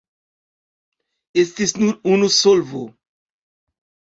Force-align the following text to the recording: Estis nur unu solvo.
Estis 1.43 1.75
nur 1.81 1.99
unu 2.15 2.33
solvo. 2.39 2.85